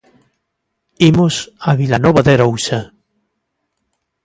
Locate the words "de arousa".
2.23-2.79